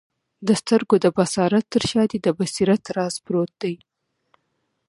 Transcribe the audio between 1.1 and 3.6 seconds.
بصارت تر شاه دي د بصیرت راز پروت